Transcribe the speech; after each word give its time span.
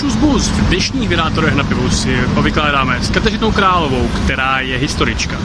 Šus 0.00 0.16
Bus 0.16 0.48
v 0.48 0.68
dnešních 0.68 1.08
vydátorech 1.08 1.54
na 1.54 1.64
pivu 1.64 1.90
si 1.90 2.16
povykládáme 2.34 3.02
s 3.02 3.10
Kateřinou 3.10 3.52
Královou, 3.52 4.08
která 4.24 4.60
je 4.60 4.76
historička. 4.76 5.38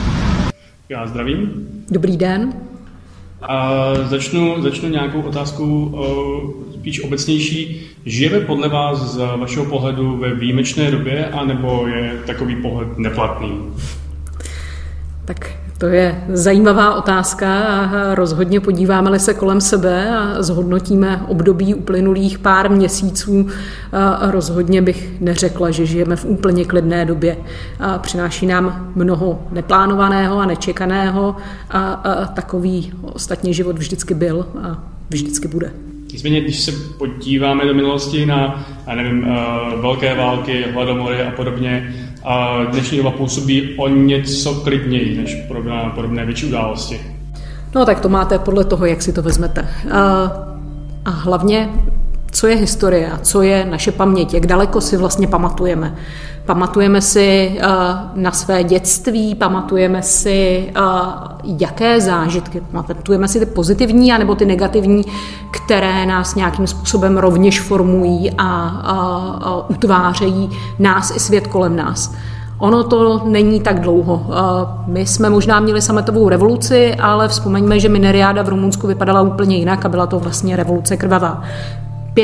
Já 0.88 1.06
zdravím. 1.06 1.68
Dobrý 1.90 2.16
den. 2.16 2.52
A 3.42 3.70
začnu, 4.04 4.62
začnu 4.62 4.88
nějakou 4.88 5.20
otázkou 5.20 5.98
spíš 6.74 7.04
obecnější. 7.04 7.86
Žijeme 8.06 8.40
podle 8.40 8.68
vás 8.68 8.98
z 8.98 9.16
vašeho 9.16 9.64
pohledu 9.64 10.16
ve 10.16 10.34
výjimečné 10.34 10.90
době, 10.90 11.28
anebo 11.28 11.86
je 11.86 12.22
takový 12.26 12.56
pohled 12.56 12.98
neplatný? 12.98 13.58
Tak 15.24 15.50
to 15.78 15.86
je 15.86 16.24
zajímavá 16.28 16.94
otázka 16.94 17.60
a 17.60 18.14
rozhodně 18.14 18.60
podíváme-li 18.60 19.18
se 19.18 19.34
kolem 19.34 19.60
sebe 19.60 20.16
a 20.16 20.42
zhodnotíme 20.42 21.22
období 21.28 21.74
uplynulých 21.74 22.38
pár 22.38 22.70
měsíců, 22.70 23.48
rozhodně 24.20 24.82
bych 24.82 25.20
neřekla, 25.20 25.70
že 25.70 25.86
žijeme 25.86 26.16
v 26.16 26.24
úplně 26.24 26.64
klidné 26.64 27.04
době. 27.04 27.36
Přináší 27.98 28.46
nám 28.46 28.92
mnoho 28.94 29.42
neplánovaného 29.52 30.38
a 30.38 30.46
nečekaného 30.46 31.36
a, 31.70 32.32
takový 32.34 32.92
ostatně 33.02 33.52
život 33.52 33.78
vždycky 33.78 34.14
byl 34.14 34.46
a 34.62 34.84
vždycky 35.10 35.48
bude. 35.48 35.70
Nicméně, 36.12 36.40
když 36.40 36.60
se 36.60 36.72
podíváme 36.98 37.64
do 37.64 37.74
minulosti 37.74 38.26
na, 38.26 38.66
já 38.86 38.94
nevím, 38.94 39.26
velké 39.80 40.14
války, 40.14 40.64
hladomory 40.72 41.22
a 41.22 41.30
podobně, 41.30 41.94
a 42.26 42.64
dnešní 42.64 42.98
doba 42.98 43.10
působí 43.10 43.74
o 43.76 43.88
něco 43.88 44.54
klidněji 44.54 45.16
než 45.16 45.34
podobné, 45.48 45.92
podobné 45.94 46.24
větší 46.24 46.46
události. 46.46 47.00
No 47.74 47.86
tak 47.86 48.00
to 48.00 48.08
máte 48.08 48.38
podle 48.38 48.64
toho, 48.64 48.86
jak 48.86 49.02
si 49.02 49.12
to 49.12 49.22
vezmete. 49.22 49.68
A, 49.92 50.32
a 51.04 51.10
hlavně, 51.10 51.70
co 52.30 52.46
je 52.46 52.56
historie 52.56 53.10
a 53.10 53.18
co 53.18 53.42
je 53.42 53.64
naše 53.64 53.92
paměť, 53.92 54.34
jak 54.34 54.46
daleko 54.46 54.80
si 54.80 54.96
vlastně 54.96 55.28
pamatujeme. 55.28 55.96
Pamatujeme 56.46 57.00
si 57.00 57.58
na 58.14 58.32
své 58.32 58.64
dětství, 58.64 59.34
pamatujeme 59.34 60.02
si, 60.02 60.72
jaké 61.44 62.00
zážitky, 62.00 62.62
pamatujeme 62.72 63.28
si 63.28 63.40
ty 63.40 63.46
pozitivní 63.46 64.12
anebo 64.12 64.34
ty 64.34 64.46
negativní, 64.46 65.04
které 65.50 66.06
nás 66.06 66.34
nějakým 66.34 66.66
způsobem 66.66 67.18
rovněž 67.18 67.60
formují 67.60 68.30
a, 68.38 69.66
utvářejí 69.68 70.50
nás 70.78 71.16
i 71.16 71.20
svět 71.20 71.46
kolem 71.46 71.76
nás. 71.76 72.14
Ono 72.58 72.84
to 72.84 73.22
není 73.24 73.60
tak 73.60 73.80
dlouho. 73.80 74.26
My 74.86 75.06
jsme 75.06 75.30
možná 75.30 75.60
měli 75.60 75.82
sametovou 75.82 76.28
revoluci, 76.28 76.94
ale 76.94 77.28
vzpomeňme, 77.28 77.80
že 77.80 77.88
mineriáda 77.88 78.42
v 78.42 78.48
Rumunsku 78.48 78.86
vypadala 78.86 79.22
úplně 79.22 79.56
jinak 79.56 79.84
a 79.84 79.88
byla 79.88 80.06
to 80.06 80.18
vlastně 80.18 80.56
revoluce 80.56 80.96
krvavá. 80.96 81.42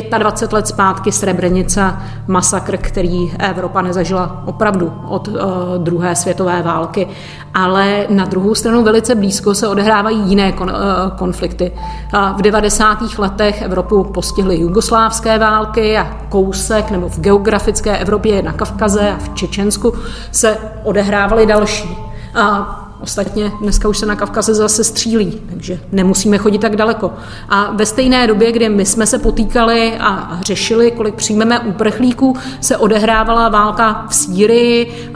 25 0.01 0.53
let 0.53 0.67
zpátky 0.67 1.13
Srebrenica, 1.13 2.03
masakr, 2.27 2.77
který 2.77 3.33
Evropa 3.39 3.83
nezažila 3.83 4.43
opravdu 4.47 4.93
od 5.09 5.29
uh, 5.29 5.35
druhé 5.79 6.17
světové 6.17 6.63
války. 6.63 7.09
Ale 7.55 8.07
na 8.09 8.25
druhou 8.25 8.55
stranu 8.55 8.83
velice 8.83 9.15
blízko 9.15 9.55
se 9.55 9.69
odehrávají 9.69 10.21
jiné 10.29 10.53
kon, 10.53 10.71
uh, 10.71 11.19
konflikty. 11.19 11.73
Uh, 12.15 12.39
v 12.39 12.43
90. 12.43 13.19
letech 13.19 13.63
Evropu 13.63 14.05
postihly 14.05 14.61
jugoslávské 14.61 15.39
války 15.39 15.99
a 15.99 16.17
kousek, 16.29 16.91
nebo 16.91 17.09
v 17.09 17.21
geografické 17.21 17.99
Evropě 17.99 18.43
na 18.43 18.53
Kavkaze 18.53 19.11
a 19.11 19.17
v 19.17 19.35
Čečensku 19.35 19.93
se 20.31 20.59
odehrávaly 20.85 21.47
další. 21.47 21.89
Uh, 22.37 22.82
Ostatně 23.03 23.53
dneska 23.61 23.89
už 23.89 23.99
se 23.99 24.07
na 24.07 24.17
Kavkaze 24.17 24.55
zase 24.55 24.85
střílí, 24.85 25.41
takže 25.51 25.81
nemusíme 25.93 26.39
chodit 26.39 26.59
tak 26.59 26.77
daleko. 26.77 27.13
A 27.49 27.71
ve 27.73 27.87
stejné 27.87 28.27
době, 28.27 28.53
kdy 28.53 28.69
my 28.69 28.87
jsme 28.87 29.07
se 29.07 29.19
potýkali 29.19 29.99
a 30.01 30.39
řešili, 30.43 30.91
kolik 30.91 31.15
přijmeme 31.15 31.61
uprchlíků, 31.61 32.37
se 32.61 32.77
odehrávala 32.77 33.49
válka 33.49 34.07
v 34.09 34.15
Sýrii, 34.15 35.11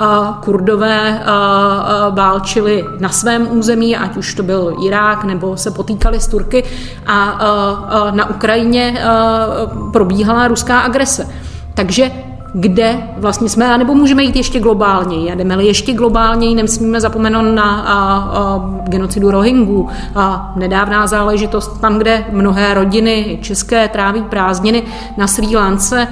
kurdové 0.45 1.23
válčili 2.11 2.85
na 2.99 3.09
svém 3.09 3.49
území, 3.59 3.97
ať 3.97 4.17
už 4.17 4.35
to 4.35 4.43
byl 4.43 4.77
Irák, 4.87 5.25
nebo 5.25 5.57
se 5.57 5.71
potýkali 5.71 6.21
s 6.21 6.29
Turky 6.29 6.65
a 7.07 7.39
na 8.11 8.31
Ukrajině 8.31 9.03
probíhala 9.93 10.49
ruská 10.49 10.81
agrese. 10.81 11.29
Takže 11.75 12.11
kde 12.53 12.99
vlastně 13.17 13.49
jsme, 13.49 13.79
nebo 13.79 13.95
můžeme 13.95 14.23
jít 14.23 14.37
ještě 14.37 14.61
globálněji. 14.61 15.33
Jdeme-li 15.33 15.67
ještě 15.67 15.93
globálněji, 15.93 16.55
nesmíme 16.55 17.01
zapomenout 17.01 17.55
na 17.55 17.81
a, 17.81 17.95
a, 17.95 18.71
genocidu 18.89 19.31
Rohingů. 19.31 19.89
A 20.15 20.53
nedávná 20.57 21.07
záležitost 21.07 21.81
tam, 21.81 21.99
kde 21.99 22.25
mnohé 22.33 22.75
rodiny 22.75 23.39
české 23.43 23.89
tráví 23.89 24.23
prázdniny 24.23 24.83
na 25.17 25.27
Sri 25.27 25.57
Lance, 25.57 26.09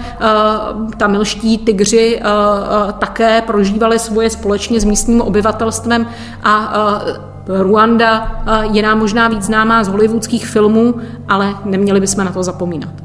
tamilští 0.96 1.58
tygři 1.58 2.20
a, 2.22 2.30
a, 2.30 2.92
také 2.92 3.42
prožívali 3.42 3.98
svoje 3.98 4.30
společně 4.30 4.80
s 4.80 4.84
místním 4.84 5.20
obyvatelstvem 5.20 6.06
a, 6.42 6.56
a 6.56 7.02
Ruanda 7.48 8.42
je 8.72 8.82
nám 8.82 8.98
možná 8.98 9.28
víc 9.28 9.42
známá 9.42 9.84
z 9.84 9.88
hollywoodských 9.88 10.46
filmů, 10.46 10.94
ale 11.28 11.54
neměli 11.64 12.00
bychom 12.00 12.24
na 12.24 12.32
to 12.32 12.42
zapomínat. 12.42 13.03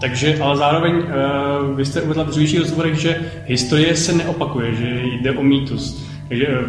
Takže, 0.00 0.38
ale 0.42 0.56
zároveň 0.56 0.94
uh, 0.96 1.76
vy 1.76 1.84
jste 1.84 2.02
uvedla 2.02 2.24
v 2.24 2.28
dřívějších 2.28 2.60
rozhovorech, 2.60 2.94
že 2.94 3.20
historie 3.46 3.96
se 3.96 4.12
neopakuje, 4.12 4.74
že 4.74 5.00
jde 5.04 5.32
o 5.32 5.42
mýtus. 5.42 6.06
Takže 6.28 6.46
uh, 6.46 6.66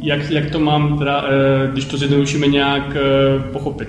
jak, 0.00 0.30
jak 0.30 0.50
to 0.50 0.58
mám 0.58 0.98
teda, 0.98 1.22
uh, 1.22 1.28
když 1.72 1.84
to 1.84 1.96
zjednodušíme 1.96 2.46
nějak 2.46 2.96
pochopit? 3.52 3.88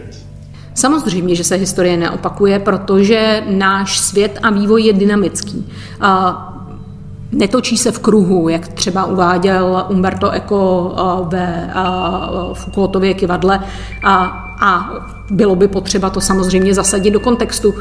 Samozřejmě, 0.73 1.35
že 1.35 1.43
se 1.43 1.55
historie 1.55 1.97
neopakuje, 1.97 2.59
protože 2.59 3.43
náš 3.49 3.99
svět 3.99 4.39
a 4.43 4.49
vývoj 4.49 4.83
je 4.83 4.93
dynamický. 4.93 5.65
Netočí 7.31 7.77
se 7.77 7.91
v 7.91 7.99
kruhu, 7.99 8.49
jak 8.49 8.67
třeba 8.67 9.05
uváděl 9.05 9.85
Umberto 9.89 10.31
Eco 10.31 10.95
ve 11.29 11.69
Foucaultově 12.53 13.13
kivadle 13.13 13.59
a 14.61 14.89
bylo 15.31 15.55
by 15.55 15.67
potřeba 15.67 16.09
to 16.09 16.21
samozřejmě 16.21 16.73
zasadit 16.73 17.11
do 17.11 17.19
kontextu 17.19 17.73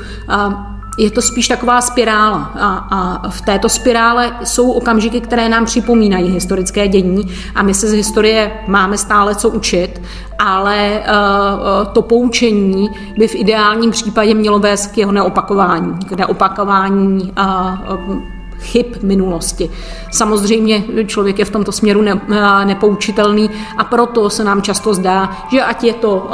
je 0.98 1.10
to 1.10 1.22
spíš 1.22 1.48
taková 1.48 1.80
spirála. 1.80 2.52
A, 2.54 2.88
a 2.90 3.28
v 3.28 3.40
této 3.40 3.68
spirále 3.68 4.36
jsou 4.44 4.70
okamžiky, 4.70 5.20
které 5.20 5.48
nám 5.48 5.64
připomínají 5.64 6.30
historické 6.30 6.88
dění 6.88 7.22
a 7.54 7.62
my 7.62 7.74
se 7.74 7.88
z 7.88 7.92
historie 7.92 8.50
máme 8.66 8.98
stále 8.98 9.34
co 9.34 9.48
učit, 9.48 10.02
ale 10.38 11.00
uh, 11.00 11.92
to 11.92 12.02
poučení 12.02 12.88
by 13.18 13.28
v 13.28 13.34
ideálním 13.34 13.90
případě 13.90 14.34
mělo 14.34 14.58
vést 14.58 14.86
k 14.86 14.98
jeho 14.98 15.12
neopakování, 15.12 15.98
k 16.08 16.12
neopakování 16.12 17.32
uh, 17.38 18.37
chyb 18.60 18.86
minulosti. 19.02 19.70
Samozřejmě 20.10 20.84
člověk 21.06 21.38
je 21.38 21.44
v 21.44 21.50
tomto 21.50 21.72
směru 21.72 22.02
ne, 22.02 22.20
nepoučitelný 22.64 23.50
a 23.76 23.84
proto 23.84 24.30
se 24.30 24.44
nám 24.44 24.62
často 24.62 24.94
zdá, 24.94 25.30
že 25.50 25.62
ať 25.62 25.84
je 25.84 25.92
to 25.94 26.30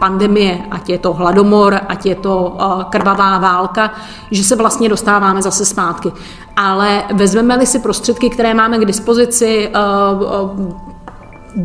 pandemie, 0.00 0.60
ať 0.70 0.88
je 0.88 0.98
to 0.98 1.12
hladomor, 1.12 1.80
ať 1.88 2.06
je 2.06 2.14
to 2.14 2.56
krvavá 2.90 3.38
válka, 3.38 3.90
že 4.30 4.44
se 4.44 4.56
vlastně 4.56 4.88
dostáváme 4.88 5.42
zase 5.42 5.64
zpátky. 5.64 6.12
Ale 6.56 7.02
vezmeme-li 7.14 7.66
si 7.66 7.78
prostředky, 7.78 8.30
které 8.30 8.54
máme 8.54 8.78
k 8.78 8.84
dispozici, 8.84 9.70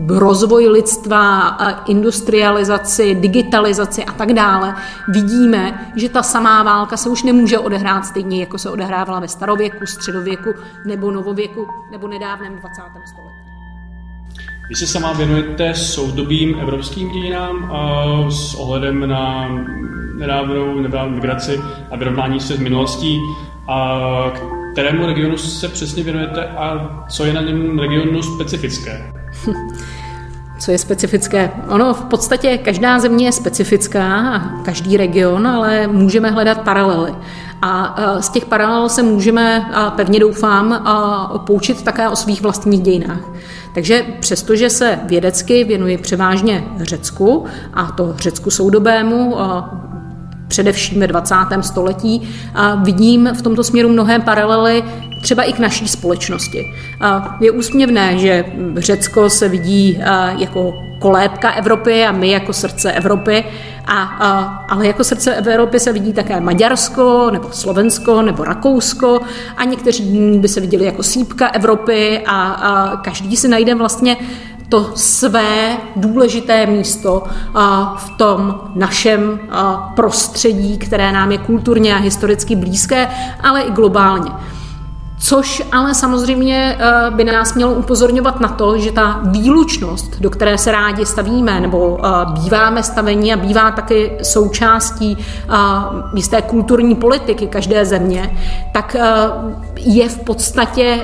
rozvoj 0.08 0.68
lidstva, 0.68 1.58
industrializaci, 1.88 3.16
digitalizaci 3.16 4.06
a 4.06 4.12
tak 4.12 4.34
dále, 4.34 4.76
vidíme, 5.08 5.92
že 5.96 6.10
ta 6.10 6.24
samá 6.24 6.64
válka 6.64 6.98
se 6.98 7.10
už 7.10 7.24
nemůže 7.24 7.60
odehrát 7.60 8.06
stejně, 8.06 8.40
jako 8.40 8.58
se 8.58 8.70
odehrávala 8.70 9.20
ve 9.20 9.28
starověku, 9.28 9.86
středověku 9.86 10.50
nebo 10.86 11.12
novověku 11.12 11.68
nebo 11.92 12.08
nedávném 12.08 12.52
20. 12.52 12.82
století. 12.82 13.44
Vy 14.70 14.76
se 14.76 14.88
sama 14.88 15.14
věnujete 15.14 15.74
soudobým 15.74 16.60
evropským 16.60 17.10
dějinám 17.10 17.72
a 17.72 18.04
s 18.32 18.56
ohledem 18.56 19.08
na 19.10 19.50
nedávnou, 20.16 20.80
nedávnou 20.80 21.16
migraci 21.16 21.60
a 21.92 21.98
vyrovnání 21.98 22.40
se 22.40 22.56
s 22.56 22.60
minulostí. 22.60 23.20
A 23.68 24.00
kterému 24.74 25.06
regionu 25.06 25.38
se 25.38 25.68
přesně 25.68 26.04
věnujete 26.04 26.48
a 26.48 26.90
co 27.10 27.26
je 27.26 27.34
na 27.34 27.42
něm 27.42 27.80
regionu 27.80 28.22
specifické? 28.22 29.23
Co 30.60 30.72
je 30.72 30.78
specifické? 30.78 31.52
Ono 31.68 31.94
v 31.94 32.04
podstatě 32.04 32.58
každá 32.58 33.00
země 33.00 33.26
je 33.26 33.32
specifická, 33.32 34.42
každý 34.66 34.98
region, 34.98 35.48
ale 35.48 35.88
můžeme 35.88 36.32
hledat 36.32 36.62
paralely. 36.62 37.16
A 37.62 37.96
z 38.20 38.30
těch 38.30 38.46
paralel 38.46 38.90
se 38.90 39.04
můžeme, 39.04 39.66
a 39.74 39.92
pevně 39.92 40.20
doufám, 40.20 40.84
poučit 41.46 41.84
také 41.84 42.10
o 42.10 42.16
svých 42.16 42.42
vlastních 42.42 42.82
dějinách. 42.82 43.20
Takže 43.74 44.06
přestože 44.20 44.70
se 44.70 45.00
vědecky 45.06 45.64
věnuji 45.64 45.98
převážně 45.98 46.64
Řecku, 46.82 47.46
a 47.74 47.92
to 47.92 48.14
Řecku 48.18 48.52
soudobému, 48.52 49.38
především 50.48 51.00
ve 51.00 51.08
20. 51.08 51.36
století, 51.62 52.30
a 52.56 52.76
vidím 52.76 53.30
v 53.34 53.42
tomto 53.42 53.64
směru 53.64 53.90
mnohé 53.90 54.20
paralely 54.20 54.84
třeba 55.24 55.44
i 55.44 55.54
k 55.54 55.60
naší 55.60 55.88
společnosti. 55.88 56.74
Je 57.40 57.52
úsměvné, 57.52 58.18
že 58.18 58.46
Řecko 58.78 59.30
se 59.30 59.50
vidí 59.50 60.00
jako 60.38 60.84
kolébka 61.00 61.52
Evropy 61.52 62.06
a 62.06 62.12
my 62.12 62.32
jako 62.32 62.54
srdce 62.54 62.92
Evropy, 62.92 63.44
a, 63.86 64.04
a, 64.04 64.40
ale 64.70 64.88
jako 64.88 65.04
srdce 65.04 65.36
Evropy 65.36 65.80
se 65.80 65.94
vidí 65.94 66.14
také 66.14 66.40
Maďarsko, 66.40 67.30
nebo 67.32 67.52
Slovensko, 67.52 68.22
nebo 68.22 68.44
Rakousko 68.44 69.20
a 69.58 69.64
někteří 69.64 70.38
by 70.38 70.48
se 70.48 70.62
viděli 70.62 70.86
jako 70.86 71.04
sípka 71.04 71.48
Evropy 71.48 72.24
a, 72.26 72.52
a 72.52 72.98
každý 72.98 73.38
si 73.38 73.48
najde 73.48 73.76
vlastně 73.76 74.18
to 74.70 74.92
své 74.96 75.78
důležité 75.96 76.66
místo 76.66 77.24
v 77.98 78.10
tom 78.18 78.62
našem 78.76 79.40
prostředí, 79.96 80.78
které 80.78 81.12
nám 81.12 81.32
je 81.32 81.38
kulturně 81.38 81.96
a 81.96 81.98
historicky 81.98 82.56
blízké, 82.56 83.08
ale 83.44 83.62
i 83.62 83.72
globálně. 83.72 84.32
Což 85.24 85.64
ale 85.72 85.96
samozřejmě 85.96 86.78
eh, 86.80 87.12
by 87.12 87.24
nás 87.24 87.54
mělo 87.54 87.74
upozorňovat 87.74 88.40
na 88.40 88.48
to, 88.50 88.78
že 88.78 88.92
ta 88.92 89.22
výlučnost, 89.24 90.20
do 90.20 90.30
které 90.30 90.58
se 90.58 90.72
rádi 90.72 91.06
stavíme, 91.06 91.60
nebo 91.60 92.00
eh, 92.04 92.10
býváme 92.42 92.84
stavení 92.84 93.34
a 93.34 93.38
bývá 93.38 93.72
taky 93.72 94.18
součástí 94.22 95.18
eh, 95.20 95.56
jisté 96.16 96.42
kulturní 96.42 96.96
politiky 96.96 97.48
každé 97.48 97.86
země, 97.86 98.38
tak 98.74 98.96
je 99.76 100.10
v 100.10 100.20
podstatě 100.20 101.04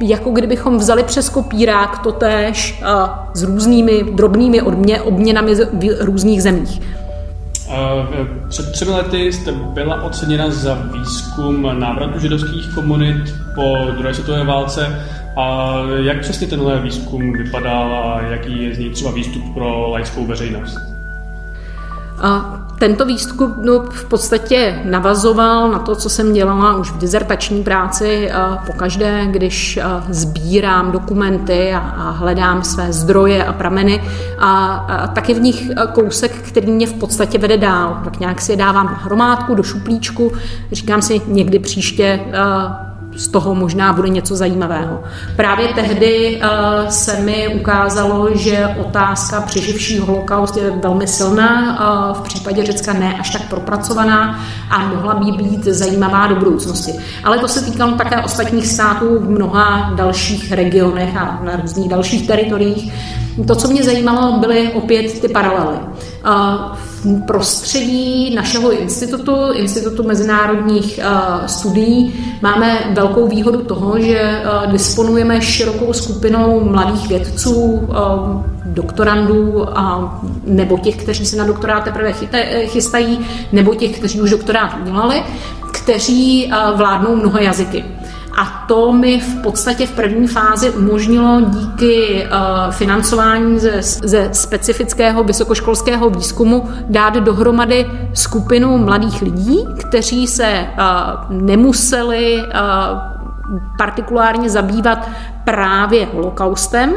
jako 0.00 0.30
kdybychom 0.30 0.78
vzali 0.78 1.02
přes 1.02 1.28
kopírák 1.28 1.98
totéž 1.98 2.82
s 3.34 3.42
různými 3.42 4.04
drobnými 4.12 4.62
obměnami 5.02 5.54
v 5.54 5.96
různých 6.00 6.42
zemích. 6.42 6.80
Před 8.48 8.72
třemi 8.72 8.90
lety 8.90 9.32
jste 9.32 9.52
byla 9.52 10.02
oceněna 10.02 10.50
za 10.50 10.74
výzkum 10.74 11.80
návratu 11.80 12.18
židovských 12.18 12.74
komunit 12.74 13.34
po 13.54 13.76
druhé 13.96 14.14
světové 14.14 14.44
válce. 14.44 15.06
A 15.36 15.74
jak 15.96 16.20
přesně 16.20 16.46
tenhle 16.46 16.80
výzkum 16.80 17.32
vypadal 17.32 17.94
a 17.94 18.20
jaký 18.20 18.62
je 18.62 18.74
z 18.74 18.78
něj 18.78 18.90
třeba 18.90 19.10
výstup 19.10 19.54
pro 19.54 19.90
laickou 19.90 20.26
veřejnost? 20.26 20.78
A 22.22 22.67
tento 22.78 23.04
výstup 23.04 23.56
no, 23.62 23.80
v 23.80 24.04
podstatě 24.04 24.80
navazoval 24.84 25.70
na 25.70 25.78
to, 25.78 25.96
co 25.96 26.10
jsem 26.10 26.32
dělala 26.32 26.76
už 26.76 26.90
v 26.90 26.98
dizertační 26.98 27.62
práci 27.62 28.30
pokaždé, 28.66 29.26
když 29.30 29.78
sbírám 30.08 30.92
dokumenty 30.92 31.74
a 31.74 32.10
hledám 32.10 32.62
své 32.62 32.92
zdroje 32.92 33.44
a 33.44 33.52
prameny 33.52 34.02
a, 34.38 35.10
taky 35.14 35.34
v 35.34 35.40
nich 35.40 35.70
kousek, 35.92 36.32
který 36.32 36.72
mě 36.72 36.86
v 36.86 36.94
podstatě 36.94 37.38
vede 37.38 37.56
dál. 37.56 38.00
Tak 38.04 38.20
nějak 38.20 38.40
si 38.40 38.52
je 38.52 38.56
dávám 38.56 38.86
na 38.86 38.92
hromádku, 38.92 39.54
do 39.54 39.62
šuplíčku, 39.62 40.32
říkám 40.72 41.02
si 41.02 41.20
někdy 41.26 41.58
příště 41.58 42.20
z 43.16 43.28
toho 43.28 43.54
možná 43.54 43.92
bude 43.92 44.08
něco 44.08 44.36
zajímavého. 44.36 45.02
Právě 45.36 45.68
tehdy 45.68 46.40
uh, 46.42 46.88
se 46.88 47.20
mi 47.20 47.48
ukázalo, 47.60 48.28
že 48.34 48.76
otázka 48.80 49.40
přeživší 49.40 49.98
holokaust 49.98 50.56
je 50.56 50.70
velmi 50.70 51.06
silná, 51.06 51.80
uh, 52.10 52.16
v 52.16 52.20
případě 52.20 52.64
Řecka 52.64 52.92
ne 52.92 53.14
až 53.20 53.30
tak 53.30 53.48
propracovaná 53.48 54.40
a 54.70 54.78
mohla 54.78 55.14
by 55.14 55.32
být 55.32 55.64
zajímavá 55.64 56.26
do 56.26 56.36
budoucnosti. 56.36 56.92
Ale 57.24 57.38
to 57.38 57.48
se 57.48 57.64
týkalo 57.64 57.92
také 57.92 58.22
ostatních 58.22 58.66
států 58.66 59.18
v 59.18 59.30
mnoha 59.30 59.92
dalších 59.94 60.52
regionech 60.52 61.16
a 61.16 61.40
na 61.44 61.56
různých 61.56 61.88
dalších 61.88 62.26
teritoriích. 62.26 62.92
To, 63.46 63.54
co 63.54 63.68
mě 63.68 63.82
zajímalo, 63.82 64.38
byly 64.38 64.72
opět 64.72 65.20
ty 65.20 65.28
paralely. 65.28 65.78
V 66.74 66.87
prostředí 67.26 68.34
našeho 68.34 68.72
institutu, 68.72 69.52
Institutu 69.52 70.02
mezinárodních 70.02 71.00
studií, 71.46 72.14
máme 72.42 72.78
velkou 72.90 73.28
výhodu 73.28 73.62
toho, 73.62 74.00
že 74.00 74.42
disponujeme 74.66 75.42
širokou 75.42 75.92
skupinou 75.92 76.60
mladých 76.60 77.08
vědců, 77.08 77.88
doktorandů 78.64 79.78
a, 79.78 80.18
nebo 80.44 80.78
těch, 80.78 80.96
kteří 80.96 81.26
se 81.26 81.36
na 81.36 81.46
doktorát 81.46 81.84
teprve 81.84 82.12
chystají, 82.66 83.18
nebo 83.52 83.74
těch, 83.74 83.98
kteří 83.98 84.20
už 84.20 84.30
doktorát 84.30 84.76
udělali, 84.82 85.22
kteří 85.72 86.52
vládnou 86.76 87.16
mnoha 87.16 87.40
jazyky. 87.40 87.84
A 88.38 88.64
to 88.68 88.92
mi 88.92 89.20
v 89.20 89.42
podstatě 89.42 89.86
v 89.86 89.90
první 89.90 90.28
fázi 90.28 90.70
umožnilo 90.70 91.40
díky 91.40 92.26
uh, 92.26 92.72
financování 92.72 93.58
ze, 93.58 93.82
ze 93.82 94.28
specifického 94.32 95.24
vysokoškolského 95.24 96.10
výzkumu 96.10 96.68
dát 96.88 97.14
dohromady 97.14 97.86
skupinu 98.14 98.78
mladých 98.78 99.22
lidí, 99.22 99.66
kteří 99.78 100.26
se 100.26 100.68
uh, 100.72 101.36
nemuseli 101.36 102.42
uh, 102.42 103.17
partikulárně 103.78 104.50
zabývat 104.50 105.08
právě 105.44 106.08
holokaustem, 106.14 106.94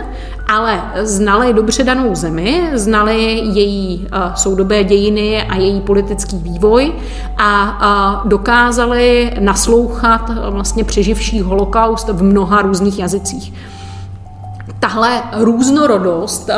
ale 0.54 0.82
znali 1.02 1.54
dobře 1.54 1.84
danou 1.84 2.16
zemi, 2.16 2.72
znali 2.74 3.24
její 3.34 4.08
uh, 4.14 4.34
soudobé 4.34 4.84
dějiny 4.84 5.44
a 5.44 5.56
její 5.56 5.82
politický 5.82 6.38
vývoj 6.38 6.92
a 7.38 7.80
uh, 8.24 8.30
dokázali 8.30 9.34
naslouchat 9.40 10.30
uh, 10.30 10.36
vlastně 10.50 10.84
přeživší 10.84 11.42
holokaust 11.42 12.10
v 12.10 12.24
mnoha 12.24 12.62
různých 12.62 13.00
jazycích. 13.00 13.54
Tahle 14.80 15.22
různorodost 15.34 16.50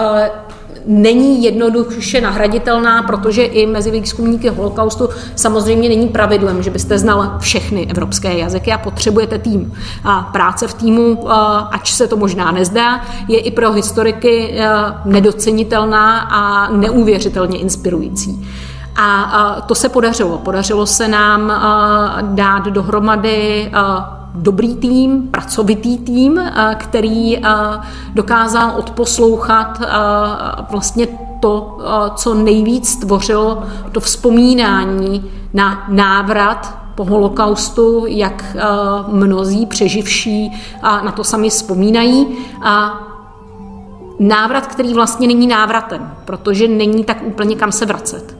není 0.85 1.43
jednoduše 1.43 2.21
nahraditelná, 2.21 3.03
protože 3.03 3.43
i 3.43 3.67
mezi 3.67 3.91
výzkumníky 3.91 4.49
holokaustu 4.49 5.09
samozřejmě 5.35 5.89
není 5.89 6.07
pravidlem, 6.07 6.63
že 6.63 6.69
byste 6.69 6.99
znal 6.99 7.35
všechny 7.39 7.87
evropské 7.89 8.37
jazyky 8.37 8.71
a 8.71 8.77
potřebujete 8.77 9.37
tým. 9.37 9.73
A 10.03 10.21
práce 10.21 10.67
v 10.67 10.73
týmu, 10.73 11.31
ač 11.71 11.93
se 11.93 12.07
to 12.07 12.17
možná 12.17 12.51
nezdá, 12.51 13.01
je 13.27 13.39
i 13.39 13.51
pro 13.51 13.71
historiky 13.71 14.59
nedocenitelná 15.05 16.19
a 16.19 16.71
neuvěřitelně 16.71 17.57
inspirující. 17.57 18.49
A 18.95 19.61
to 19.67 19.75
se 19.75 19.89
podařilo. 19.89 20.37
Podařilo 20.37 20.85
se 20.85 21.07
nám 21.07 21.53
dát 22.21 22.65
dohromady 22.65 23.71
dobrý 24.33 24.75
tým, 24.75 25.27
pracovitý 25.31 25.97
tým, 25.97 26.41
který 26.75 27.41
dokázal 28.13 28.73
odposlouchat 28.77 29.81
vlastně 30.71 31.07
to, 31.39 31.77
co 32.15 32.33
nejvíc 32.33 32.95
tvořilo 32.95 33.63
to 33.91 33.99
vzpomínání 33.99 35.31
na 35.53 35.85
návrat 35.89 36.77
po 36.95 37.05
holokaustu, 37.05 38.05
jak 38.07 38.55
mnozí 39.07 39.65
přeživší 39.65 40.51
na 40.83 41.11
to 41.11 41.23
sami 41.23 41.49
vzpomínají. 41.49 42.27
A 42.63 42.99
návrat, 44.19 44.67
který 44.67 44.93
vlastně 44.93 45.27
není 45.27 45.47
návratem, 45.47 46.13
protože 46.25 46.67
není 46.67 47.03
tak 47.03 47.17
úplně 47.23 47.55
kam 47.55 47.71
se 47.71 47.85
vracet. 47.85 48.37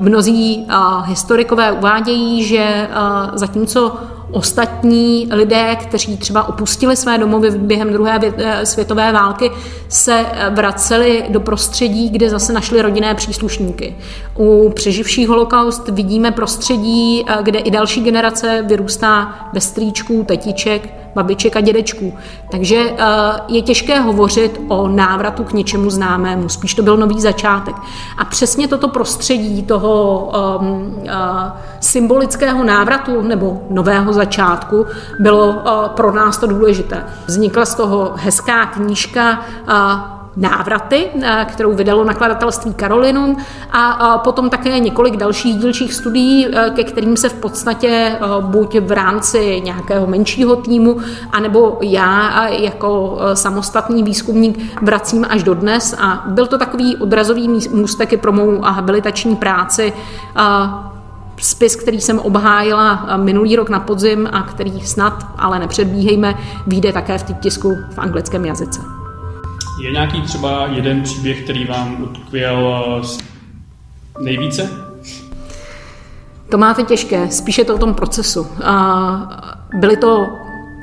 Mnozí 0.00 0.66
historikové 1.04 1.72
uvádějí, 1.72 2.44
že 2.44 2.88
zatímco 3.34 3.92
ostatní 4.30 5.28
lidé, 5.30 5.76
kteří 5.76 6.16
třeba 6.16 6.48
opustili 6.48 6.96
své 6.96 7.18
domovy 7.18 7.50
během 7.50 7.92
druhé 7.92 8.20
eh, 8.22 8.66
světové 8.66 9.12
války, 9.12 9.50
se 9.88 10.26
vraceli 10.50 11.24
do 11.28 11.40
prostředí, 11.40 12.10
kde 12.10 12.30
zase 12.30 12.52
našli 12.52 12.82
rodinné 12.82 13.14
příslušníky. 13.14 13.96
U 14.38 14.72
přeživších 14.74 15.28
holokaust 15.28 15.88
vidíme 15.88 16.30
prostředí, 16.30 17.24
kde 17.42 17.58
i 17.58 17.70
další 17.70 18.00
generace 18.00 18.64
vyrůstá 18.68 19.34
bez 19.52 19.64
strýčků, 19.64 20.24
tetiček, 20.24 20.88
babiček 21.18 21.56
a 21.56 21.60
dědečků. 21.60 22.14
Takže 22.50 22.76
eh, 22.76 23.04
je 23.48 23.62
těžké 23.62 24.00
hovořit 24.00 24.60
o 24.68 24.88
návratu 24.88 25.44
k 25.44 25.52
něčemu 25.52 25.90
známému, 25.90 26.48
spíš 26.48 26.74
to 26.74 26.82
byl 26.82 26.96
nový 26.96 27.20
začátek. 27.20 27.74
A 28.18 28.24
přesně 28.24 28.68
toto 28.68 28.88
prostředí 28.88 29.62
toho 29.62 30.30
um, 30.60 31.02
uh, 31.02 31.10
symbolického 31.80 32.64
návratu 32.64 33.22
nebo 33.22 33.62
nového 33.70 34.12
začátku 34.12 34.86
bylo 35.18 35.46
uh, 35.48 35.88
pro 35.88 36.12
nás 36.12 36.38
to 36.38 36.46
důležité. 36.46 37.04
Vznikla 37.26 37.64
z 37.64 37.74
toho 37.74 38.12
hezká 38.16 38.66
knížka 38.66 39.40
návraty, 40.38 41.06
eh, 41.22 41.46
kterou 41.48 41.74
vydalo 41.74 42.04
nakladatelství 42.04 42.74
Karolinum 42.74 43.36
a 43.72 44.18
potom 44.24 44.50
také 44.50 44.78
několik 44.78 45.16
dalších 45.16 45.56
dílčích 45.56 45.94
studií, 45.94 46.46
eh, 46.46 46.70
ke 46.70 46.84
kterým 46.84 47.16
se 47.16 47.28
v 47.28 47.34
podstatě 47.34 47.88
eh, 47.88 48.18
buď 48.40 48.78
v 48.80 48.92
rámci 48.92 49.60
nějakého 49.64 50.06
menšího 50.06 50.56
týmu, 50.56 51.00
anebo 51.32 51.78
já 51.82 52.48
jako 52.48 53.18
samostatný 53.34 54.02
výzkumník 54.02 54.82
vracím 54.82 55.26
až 55.28 55.42
do 55.42 55.54
dnes 55.54 55.94
a 55.98 56.24
byl 56.26 56.46
to 56.46 56.58
takový 56.58 56.96
odrazový 56.96 57.48
můstek 57.70 58.12
i 58.12 58.16
pro 58.16 58.32
mou 58.32 58.60
habilitační 58.60 59.36
práci 59.36 59.92
spis, 61.40 61.76
který 61.76 62.00
jsem 62.00 62.18
obhájila 62.18 63.08
minulý 63.16 63.56
rok 63.56 63.68
na 63.68 63.80
podzim 63.80 64.28
a 64.32 64.42
který 64.42 64.80
snad, 64.80 65.26
ale 65.38 65.58
nepředbíhejme, 65.58 66.34
vyjde 66.66 66.92
také 66.92 67.18
v 67.18 67.22
tisku 67.40 67.76
v 67.94 67.98
anglickém 67.98 68.44
jazyce. 68.44 68.97
Je 69.80 69.90
nějaký 69.90 70.22
třeba 70.22 70.66
jeden 70.66 71.02
příběh, 71.02 71.42
který 71.42 71.64
vám 71.64 72.02
utkvěl 72.02 72.84
eh, 73.02 74.22
nejvíce? 74.24 74.70
To 76.50 76.58
máte 76.58 76.82
těžké, 76.82 77.28
spíše 77.30 77.64
to 77.64 77.74
o 77.74 77.78
tom 77.78 77.94
procesu. 77.94 78.46
Byly 79.74 79.96
to 79.96 80.28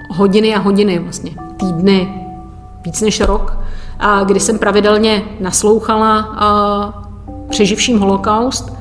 hodiny 0.10 0.56
a 0.56 0.60
hodiny, 0.60 1.00
vlastně 1.00 1.32
týdny, 1.58 2.26
víc 2.86 3.02
než 3.02 3.20
rok, 3.20 3.58
kdy 4.26 4.40
jsem 4.40 4.60
pravidelně 4.60 5.24
naslouchala 5.40 6.36
přeživším 7.50 8.00
holokaust. 8.00 8.74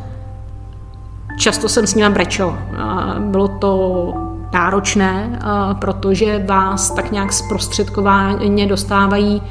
Často 1.38 1.68
jsem 1.68 1.87
s 1.87 1.94
ním 1.94 2.12
brečel. 2.12 2.59
Bylo 3.18 3.49
to 3.49 4.14
náročné, 4.52 5.38
protože 5.78 6.44
vás 6.49 6.90
tak 6.90 7.12
nějak 7.12 7.33
zprostředkováně 7.33 8.66
dostávají 8.66 9.42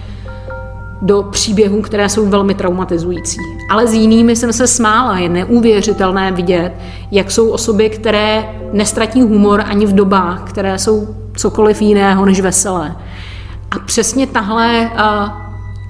do 1.03 1.23
příběhů, 1.23 1.81
které 1.81 2.09
jsou 2.09 2.25
velmi 2.25 2.53
traumatizující. 2.53 3.37
Ale 3.69 3.87
s 3.87 3.93
jinými 3.93 4.35
jsem 4.35 4.53
se 4.53 4.67
smála. 4.67 5.17
Je 5.17 5.29
neuvěřitelné 5.29 6.31
vidět, 6.31 6.71
jak 7.11 7.31
jsou 7.31 7.49
osoby, 7.49 7.89
které 7.89 8.45
nestratí 8.71 9.21
humor 9.21 9.63
ani 9.67 9.85
v 9.85 9.93
dobách, 9.93 10.43
které 10.49 10.79
jsou 10.79 11.07
cokoliv 11.35 11.81
jiného 11.81 12.25
než 12.25 12.41
veselé. 12.41 12.95
A 13.71 13.79
přesně 13.79 14.27
tahle 14.27 14.91
uh, 14.93 15.29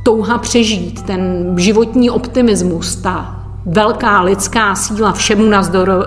touha 0.04 0.38
přežít, 0.38 1.02
ten 1.02 1.54
životní 1.58 2.10
optimismus, 2.10 2.96
ta 2.96 3.40
velká 3.66 4.22
lidská 4.22 4.76
síla 4.76 5.12
všemu 5.12 5.50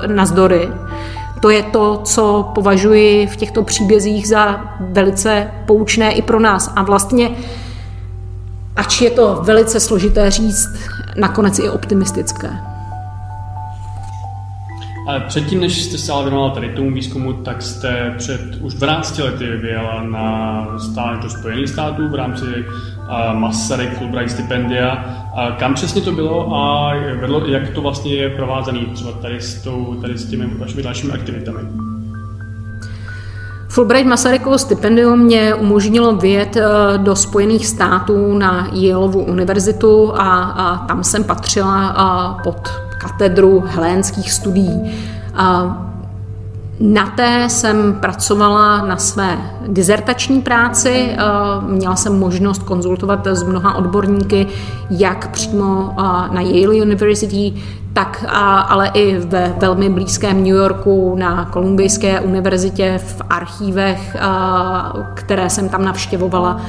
nazdory, 0.06 0.68
to 1.40 1.50
je 1.50 1.62
to, 1.62 2.00
co 2.04 2.50
považuji 2.54 3.26
v 3.26 3.36
těchto 3.36 3.62
příbězích 3.62 4.28
za 4.28 4.60
velice 4.80 5.50
poučné 5.66 6.12
i 6.12 6.22
pro 6.22 6.40
nás. 6.40 6.72
A 6.76 6.82
vlastně, 6.82 7.30
ač 8.76 9.00
je 9.00 9.10
to 9.10 9.42
velice 9.42 9.80
složité 9.80 10.30
říct, 10.30 10.68
nakonec 11.16 11.58
i 11.58 11.70
optimistické. 11.70 12.50
Ale 15.08 15.20
předtím, 15.20 15.60
než 15.60 15.82
jste 15.82 15.98
se 15.98 16.12
ale 16.12 16.22
věnovala 16.22 16.54
tady 16.54 16.68
tomu 16.68 16.94
výzkumu, 16.94 17.32
tak 17.32 17.62
jste 17.62 18.14
před 18.18 18.40
už 18.60 18.74
12 18.74 19.18
lety 19.18 19.46
vyjela 19.46 20.02
na 20.02 20.66
stáž 20.78 21.18
do 21.18 21.30
Spojených 21.30 21.68
států 21.68 22.08
v 22.08 22.14
rámci 22.14 22.44
Masaryk 23.32 23.98
Fulbright 23.98 24.30
stipendia. 24.30 24.90
A 25.34 25.50
kam 25.50 25.74
přesně 25.74 26.00
to 26.00 26.12
bylo 26.12 26.54
a 26.54 26.92
vedlo, 27.20 27.46
jak 27.46 27.70
to 27.70 27.80
vlastně 27.82 28.14
je 28.14 28.30
provázané 28.30 28.80
třeba 28.94 29.12
tady 29.12 29.40
s, 29.40 29.62
tou, 29.62 29.94
tady 30.00 30.18
s 30.18 30.30
těmi 30.30 30.46
vašimi 30.46 30.82
dalšími 30.82 31.12
aktivitami? 31.12 31.85
Fulbright 33.76 34.06
Masarykovo 34.06 34.58
stipendium 34.58 35.18
mě 35.18 35.54
umožnilo 35.54 36.16
vyjet 36.16 36.56
do 36.96 37.16
Spojených 37.16 37.66
států 37.66 38.38
na 38.38 38.68
Yaleovu 38.72 39.22
univerzitu 39.24 40.12
a, 40.14 40.42
a 40.42 40.86
tam 40.86 41.04
jsem 41.04 41.24
patřila 41.24 42.40
pod 42.44 42.68
katedru 42.98 43.64
helénských 43.66 44.32
studií. 44.32 44.92
Na 46.80 47.06
té 47.06 47.48
jsem 47.48 47.94
pracovala 47.94 48.86
na 48.86 48.96
své 48.96 49.38
dizertační 49.66 50.42
práci. 50.42 51.16
Měla 51.60 51.96
jsem 51.96 52.18
možnost 52.18 52.62
konzultovat 52.62 53.26
s 53.26 53.42
mnoha 53.42 53.74
odborníky, 53.74 54.46
jak 54.90 55.30
přímo 55.30 55.94
na 56.32 56.40
Yale 56.40 56.74
University, 56.82 57.52
tak 57.92 58.24
ale 58.68 58.88
i 58.88 59.18
ve 59.18 59.54
velmi 59.58 59.88
blízkém 59.88 60.36
New 60.36 60.54
Yorku 60.54 61.16
na 61.18 61.44
Kolumbijské 61.44 62.20
univerzitě 62.20 63.00
v 63.06 63.22
archívech, 63.30 64.16
které 65.14 65.50
jsem 65.50 65.68
tam 65.68 65.84
navštěvovala 65.84 66.60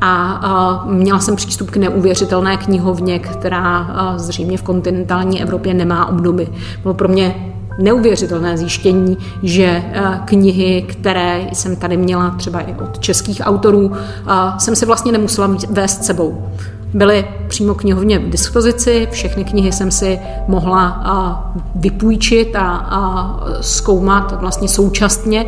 a 0.00 0.84
měla 0.86 1.18
jsem 1.18 1.36
přístup 1.36 1.70
k 1.70 1.76
neuvěřitelné 1.76 2.56
knihovně, 2.56 3.18
která 3.18 3.86
zřejmě 4.16 4.58
v 4.58 4.62
kontinentální 4.62 5.42
Evropě 5.42 5.74
nemá 5.74 6.06
obdoby. 6.08 6.48
Bylo 6.82 6.94
pro 6.94 7.08
mě 7.08 7.53
neuvěřitelné 7.78 8.58
zjištění, 8.58 9.18
že 9.42 9.82
knihy, 10.24 10.82
které 10.88 11.46
jsem 11.52 11.76
tady 11.76 11.96
měla 11.96 12.30
třeba 12.30 12.60
i 12.60 12.74
od 12.74 12.98
českých 12.98 13.40
autorů, 13.44 13.92
jsem 14.58 14.76
si 14.76 14.86
vlastně 14.86 15.12
nemusela 15.12 15.56
vést 15.70 16.04
sebou 16.04 16.42
byly 16.94 17.26
přímo 17.48 17.74
knihovně 17.74 18.18
v 18.18 18.30
dispozici, 18.30 19.08
všechny 19.10 19.44
knihy 19.44 19.72
jsem 19.72 19.90
si 19.90 20.20
mohla 20.48 21.54
vypůjčit 21.74 22.56
a, 22.56 23.40
zkoumat 23.60 24.40
vlastně 24.40 24.68
současně, 24.68 25.46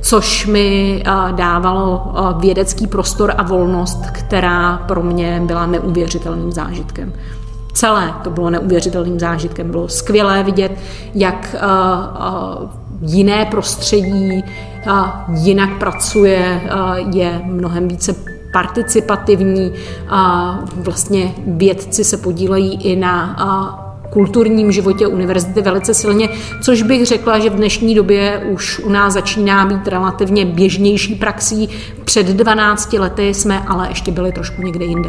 což 0.00 0.46
mi 0.46 1.02
dávalo 1.32 2.14
vědecký 2.38 2.86
prostor 2.86 3.34
a 3.36 3.42
volnost, 3.42 4.06
která 4.12 4.76
pro 4.76 5.02
mě 5.02 5.42
byla 5.46 5.66
neuvěřitelným 5.66 6.52
zážitkem. 6.52 7.12
Celé 7.78 8.14
to 8.24 8.30
bylo 8.30 8.50
neuvěřitelným 8.50 9.18
zážitkem. 9.18 9.70
Bylo 9.70 9.88
skvělé 9.88 10.42
vidět, 10.42 10.72
jak 11.14 11.56
jiné 13.02 13.44
prostředí 13.44 14.44
jinak 15.34 15.78
pracuje, 15.78 16.60
je 17.12 17.40
mnohem 17.44 17.88
více 17.88 18.14
participativní 18.52 19.72
a 20.08 20.54
vlastně 20.76 21.34
vědci 21.46 22.04
se 22.04 22.16
podílejí 22.16 22.82
i 22.82 22.96
na 22.96 23.36
kulturním 24.10 24.72
životě 24.72 25.06
univerzity 25.06 25.62
velice 25.62 25.94
silně, 25.94 26.28
což 26.62 26.82
bych 26.82 27.06
řekla, 27.06 27.38
že 27.38 27.50
v 27.50 27.56
dnešní 27.56 27.94
době 27.94 28.46
už 28.52 28.78
u 28.78 28.88
nás 28.88 29.12
začíná 29.12 29.66
být 29.66 29.88
relativně 29.88 30.46
běžnější 30.46 31.14
praxí. 31.14 31.68
Před 32.04 32.26
12 32.26 32.92
lety 32.92 33.34
jsme 33.34 33.60
ale 33.60 33.88
ještě 33.88 34.12
byli 34.12 34.32
trošku 34.32 34.62
někde 34.62 34.84
jinde. 34.84 35.08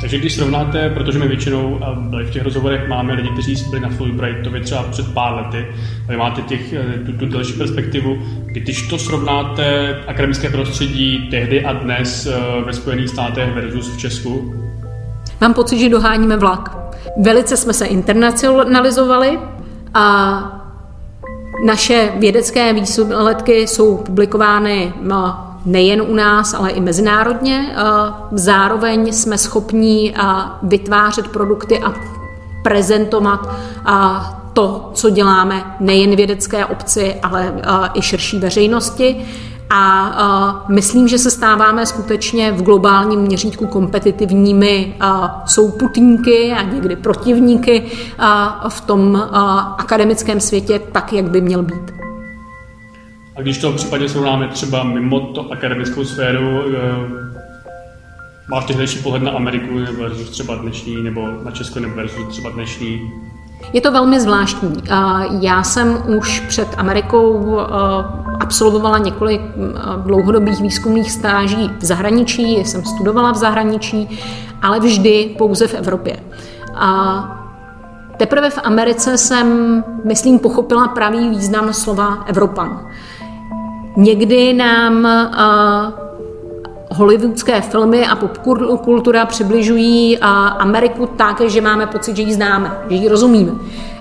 Takže 0.00 0.18
když 0.18 0.34
srovnáte, 0.34 0.90
protože 0.90 1.18
my 1.18 1.28
většinou 1.28 1.80
v 2.24 2.30
těch 2.30 2.44
rozhovorech 2.44 2.88
máme 2.88 3.12
lidi, 3.12 3.28
kteří 3.28 3.64
byli 3.70 3.82
na 3.82 3.88
Fulbrightovi 3.88 4.60
třeba 4.60 4.82
před 4.82 5.14
pár 5.14 5.34
lety, 5.34 5.66
a 6.08 6.10
vy 6.10 6.16
máte 6.16 6.42
těch, 6.42 6.72
eh, 6.72 6.98
tu, 7.06 7.12
tu 7.12 7.26
další 7.26 7.52
perspektivu, 7.52 8.18
když 8.46 8.88
to 8.88 8.98
srovnáte 8.98 9.96
akademické 10.06 10.50
prostředí 10.50 11.28
tehdy 11.30 11.64
a 11.64 11.72
dnes 11.72 12.26
eh, 12.26 12.34
ve 12.64 12.72
Spojených 12.72 13.08
státech 13.08 13.54
versus 13.54 13.88
v 13.96 13.98
Česku? 13.98 14.54
Mám 15.40 15.54
pocit, 15.54 15.78
že 15.78 15.88
doháníme 15.88 16.36
vlak. 16.36 16.76
Velice 17.16 17.56
jsme 17.56 17.72
se 17.72 17.86
internacionalizovali 17.86 19.38
a 19.94 20.56
naše 21.66 22.12
vědecké 22.16 22.72
výsledky 22.72 23.66
jsou 23.66 23.96
publikovány 23.96 24.92
nejen 25.64 26.02
u 26.02 26.14
nás, 26.14 26.54
ale 26.54 26.70
i 26.70 26.80
mezinárodně. 26.80 27.76
Zároveň 28.32 29.12
jsme 29.12 29.38
schopni 29.38 30.14
vytvářet 30.62 31.28
produkty 31.28 31.78
a 31.78 31.94
prezentovat 32.62 33.48
to, 34.52 34.90
co 34.94 35.10
děláme 35.10 35.76
nejen 35.80 36.16
vědecké 36.16 36.66
obci, 36.66 37.14
ale 37.22 37.54
i 37.94 38.02
širší 38.02 38.38
veřejnosti. 38.38 39.26
A 39.72 40.64
myslím, 40.68 41.08
že 41.08 41.18
se 41.18 41.30
stáváme 41.30 41.86
skutečně 41.86 42.52
v 42.52 42.62
globálním 42.62 43.20
měřítku 43.20 43.66
kompetitivními 43.66 44.96
souputníky 45.46 46.52
a 46.52 46.62
někdy 46.62 46.96
protivníky 46.96 47.82
v 48.68 48.80
tom 48.80 49.28
akademickém 49.78 50.40
světě 50.40 50.80
tak, 50.92 51.12
jak 51.12 51.30
by 51.30 51.40
měl 51.40 51.62
být. 51.62 52.09
A 53.40 53.42
když 53.42 53.58
to 53.58 53.72
případně 53.72 54.08
srovnáme 54.08 54.48
třeba 54.48 54.82
mimo 54.82 55.20
to 55.20 55.52
akademickou 55.52 56.04
sféru, 56.04 56.62
eh, 56.62 56.80
máš 58.50 58.64
tehdejší 58.64 58.98
pohled 58.98 59.22
na 59.22 59.30
Ameriku 59.30 59.74
versus 59.98 60.30
třeba 60.30 60.54
dnešní, 60.54 61.02
nebo 61.02 61.28
na 61.44 61.50
Česko 61.50 61.80
nebo 61.80 61.94
versus 61.94 62.28
třeba 62.28 62.50
dnešní? 62.50 63.12
Je 63.72 63.80
to 63.80 63.92
velmi 63.92 64.20
zvláštní. 64.20 64.72
Já 65.40 65.62
jsem 65.62 66.02
už 66.18 66.40
před 66.40 66.68
Amerikou 66.76 67.58
eh, 67.60 67.64
absolvovala 68.40 68.98
několik 68.98 69.40
eh, 69.40 69.70
dlouhodobých 69.96 70.60
výzkumných 70.60 71.12
stáží 71.12 71.70
v 71.78 71.84
zahraničí, 71.84 72.54
jsem 72.54 72.84
studovala 72.84 73.32
v 73.32 73.36
zahraničí, 73.36 74.18
ale 74.62 74.80
vždy 74.80 75.34
pouze 75.38 75.66
v 75.66 75.74
Evropě. 75.74 76.16
A 76.74 77.40
teprve 78.16 78.50
v 78.50 78.58
Americe 78.64 79.18
jsem, 79.18 79.84
myslím, 80.04 80.38
pochopila 80.38 80.88
pravý 80.88 81.28
význam 81.28 81.72
slova 81.72 82.24
Evropan. 82.26 82.86
Někdy 83.96 84.52
nám 84.52 85.04
uh, 85.04 86.96
hollywoodské 86.96 87.60
filmy 87.60 88.06
a 88.06 88.16
popkultura 88.16 89.26
přibližují 89.26 90.18
uh, 90.18 90.24
Ameriku 90.58 91.06
tak, 91.06 91.40
že 91.40 91.60
máme 91.60 91.86
pocit, 91.86 92.16
že 92.16 92.22
ji 92.22 92.34
známe, 92.34 92.78
že 92.88 92.96
ji 92.96 93.08
rozumíme. 93.08 93.52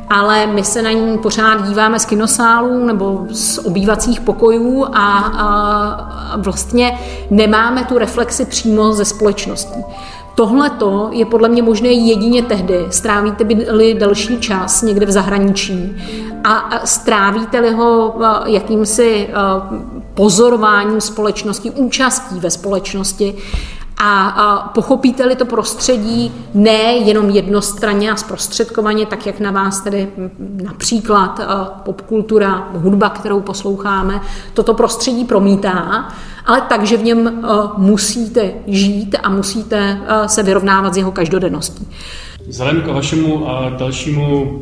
Ale 0.10 0.48
my 0.48 0.64
se 0.64 0.82
na 0.82 0.92
ní 0.92 1.18
pořád 1.18 1.68
díváme 1.68 2.00
z 2.00 2.06
kinosálů 2.06 2.86
nebo 2.86 3.26
z 3.32 3.58
obývacích 3.58 4.22
pokojů 4.22 4.86
a, 4.86 5.18
a 5.18 6.38
vlastně 6.38 7.00
nemáme 7.30 7.84
tu 7.84 7.98
reflexi 7.98 8.46
přímo 8.46 8.94
ze 8.94 9.06
společností. 9.06 9.84
Tohle 10.36 10.72
je 11.12 11.26
podle 11.26 11.50
mě 11.50 11.64
možné 11.64 11.88
jedině 11.88 12.44
tehdy. 12.44 12.86
Strávíte-li 12.90 13.94
delší 13.94 14.40
čas 14.40 14.82
někde 14.82 15.06
v 15.06 15.12
zahraničí 15.12 15.96
a 16.44 16.82
strávíte-li 16.86 17.72
ho 17.72 18.16
eh, 18.20 18.52
jakýmsi 18.52 19.28
eh, 19.30 19.34
pozorováním 20.14 21.02
společnosti, 21.02 21.72
účastí 21.72 22.40
ve 22.40 22.52
společnosti 22.52 23.36
A, 24.02 24.28
a 24.28 24.68
pochopíte-li 24.70 25.36
to 25.36 25.46
prostředí 25.46 26.32
ne 26.54 26.94
jenom 26.94 27.30
jednostranně 27.30 28.12
a 28.12 28.16
zprostředkovaně, 28.16 29.06
tak 29.06 29.26
jak 29.26 29.40
na 29.40 29.52
vás 29.52 29.82
tedy 29.82 30.10
například 30.64 31.40
popkultura, 31.86 32.70
hudba, 32.74 33.10
kterou 33.10 33.42
posloucháme, 33.42 34.22
toto 34.54 34.74
prostředí 34.74 35.26
promítá, 35.26 36.08
ale 36.46 36.62
tak, 36.62 36.84
že 36.84 36.98
v 36.98 37.04
něm 37.04 37.46
musíte 37.78 38.52
žít 38.68 39.16
a 39.24 39.30
musíte 39.30 40.02
se 40.28 40.44
vyrovnávat 40.44 40.94
s 40.94 40.98
jeho 40.98 41.12
každodenností. 41.12 41.88
Vzhledem 42.48 42.82
k 42.82 42.88
vašemu 42.88 43.46
dalšímu 43.78 44.60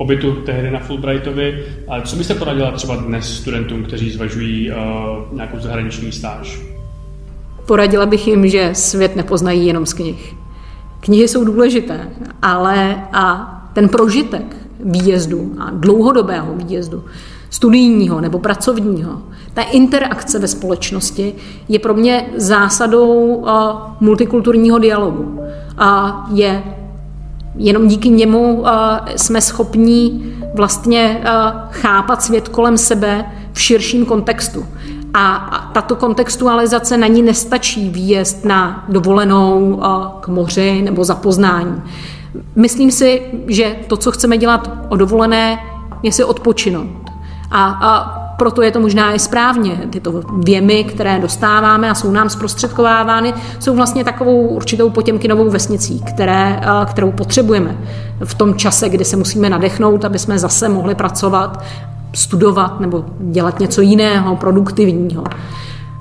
pobytu 0.00 0.32
tehdy 0.32 0.70
na 0.70 0.78
Fulbrightovi. 0.78 1.64
A 1.88 2.00
co 2.00 2.16
byste 2.16 2.34
poradila 2.34 2.70
třeba 2.70 2.96
dnes 2.96 3.36
studentům, 3.36 3.84
kteří 3.84 4.10
zvažují 4.10 4.70
uh, 4.70 4.76
nějakou 5.32 5.58
zahraniční 5.58 6.12
stáž? 6.12 6.60
Poradila 7.66 8.06
bych 8.06 8.28
jim, 8.28 8.48
že 8.48 8.70
svět 8.72 9.16
nepoznají 9.16 9.66
jenom 9.66 9.86
z 9.86 9.92
knih. 9.92 10.34
Knihy 11.00 11.28
jsou 11.28 11.44
důležité, 11.44 12.08
ale 12.42 13.04
a 13.12 13.56
ten 13.72 13.88
prožitek 13.88 14.56
výjezdu 14.84 15.52
a 15.58 15.70
dlouhodobého 15.70 16.54
výjezdu, 16.54 17.04
studijního 17.50 18.20
nebo 18.20 18.38
pracovního, 18.38 19.22
ta 19.54 19.62
interakce 19.62 20.38
ve 20.38 20.48
společnosti 20.48 21.34
je 21.68 21.78
pro 21.78 21.94
mě 21.94 22.26
zásadou 22.36 23.34
uh, 23.34 23.50
multikulturního 24.00 24.78
dialogu. 24.78 25.40
A 25.78 26.26
je 26.34 26.62
jenom 27.56 27.88
díky 27.88 28.08
němu 28.08 28.60
uh, 28.60 28.68
jsme 29.16 29.40
schopní 29.40 30.32
vlastně 30.54 31.20
uh, 31.20 31.50
chápat 31.70 32.22
svět 32.22 32.48
kolem 32.48 32.78
sebe 32.78 33.24
v 33.52 33.60
širším 33.60 34.06
kontextu. 34.06 34.66
A 35.14 35.70
tato 35.74 35.96
kontextualizace 35.96 36.96
na 36.96 37.06
ní 37.06 37.22
nestačí 37.22 37.88
výjezd 37.88 38.44
na 38.44 38.84
dovolenou 38.88 39.74
uh, 39.74 40.06
k 40.20 40.28
moři 40.28 40.82
nebo 40.82 41.04
zapoznání. 41.04 41.82
Myslím 42.56 42.90
si, 42.90 43.22
že 43.46 43.76
to, 43.86 43.96
co 43.96 44.10
chceme 44.12 44.38
dělat 44.38 44.70
o 44.88 44.96
dovolené, 44.96 45.58
je 46.02 46.12
si 46.12 46.24
odpočinout. 46.24 47.10
A, 47.50 47.64
a 47.64 48.20
proto 48.40 48.62
je 48.62 48.70
to 48.70 48.80
možná 48.80 49.12
i 49.12 49.18
správně. 49.18 49.80
Tyto 49.90 50.22
věmy, 50.44 50.84
které 50.84 51.18
dostáváme 51.18 51.90
a 51.90 51.94
jsou 51.94 52.10
nám 52.10 52.28
zprostředkovávány, 52.28 53.34
jsou 53.58 53.76
vlastně 53.76 54.04
takovou 54.04 54.46
určitou 54.46 54.90
potěmkinovou 54.90 55.50
vesnicí, 55.50 56.02
které, 56.14 56.60
kterou 56.86 57.12
potřebujeme 57.12 57.78
v 58.24 58.34
tom 58.34 58.54
čase, 58.54 58.88
kdy 58.88 59.04
se 59.04 59.16
musíme 59.16 59.50
nadechnout, 59.50 60.04
aby 60.04 60.18
jsme 60.18 60.38
zase 60.38 60.68
mohli 60.68 60.94
pracovat, 60.94 61.64
studovat 62.14 62.80
nebo 62.80 63.04
dělat 63.20 63.60
něco 63.60 63.80
jiného, 63.80 64.36
produktivního. 64.36 65.24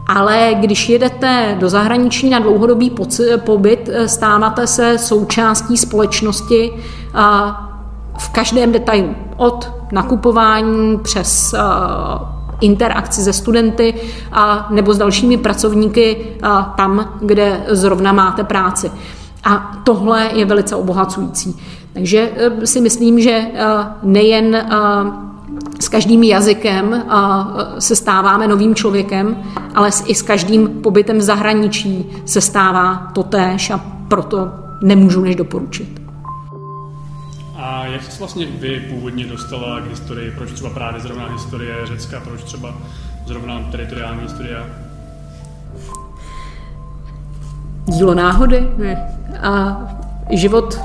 Ale 0.08 0.56
když 0.60 0.90
jedete 0.90 1.56
do 1.60 1.70
zahraničí 1.70 2.30
na 2.30 2.40
dlouhodobý 2.40 2.92
pobyt, 3.38 3.90
stáváte 4.06 4.68
se 4.68 4.98
součástí 4.98 5.78
společnosti 5.78 6.72
v 8.20 8.30
každém 8.30 8.72
detailu. 8.72 9.16
Od 9.38 9.72
nakupování 9.92 10.98
přes 10.98 11.54
uh, 11.54 11.60
interakci 12.62 13.22
se 13.22 13.34
studenty 13.34 13.94
a 14.32 14.68
nebo 14.72 14.94
s 14.94 14.98
dalšími 14.98 15.38
pracovníky 15.38 16.18
uh, 16.44 16.64
tam, 16.78 17.14
kde 17.22 17.64
zrovna 17.68 18.12
máte 18.12 18.44
práci. 18.44 18.92
A 19.44 19.72
tohle 19.84 20.30
je 20.34 20.46
velice 20.46 20.76
obohacující. 20.76 21.60
Takže 21.94 22.30
uh, 22.30 22.64
si 22.64 22.82
myslím, 22.82 23.20
že 23.20 23.46
nejen 24.04 24.66
s 25.80 25.90
každým 25.90 26.24
jazykem 26.24 27.04
se 27.80 27.96
stáváme 27.96 28.48
novým 28.48 28.76
člověkem, 28.76 29.38
ale 29.76 29.90
i 30.06 30.16
s 30.16 30.22
každým 30.22 30.68
pobytem 30.68 31.18
v 31.18 31.22
zahraničí 31.22 32.10
se 32.26 32.42
stává 32.42 33.08
totéž 33.14 33.70
a 33.70 33.82
proto 34.08 34.52
nemůžu 34.82 35.22
než 35.22 35.36
doporučit. 35.36 35.99
A 37.70 37.86
jak 37.86 38.04
jsi 38.04 38.20
vlastně 38.20 38.46
vy 38.46 38.80
původně 38.80 39.26
dostala 39.26 39.80
k 39.80 39.90
historii? 39.90 40.32
Proč 40.32 40.52
třeba 40.52 40.70
právě 40.70 41.02
zrovna 41.02 41.28
historie 41.28 41.76
Řecka? 41.84 42.20
Proč 42.20 42.44
třeba 42.44 42.74
zrovna 43.26 43.60
teritoriální 43.72 44.30
studia? 44.30 44.66
Dílo 47.86 48.14
náhody. 48.14 48.68
A 49.42 49.82
život 50.30 50.80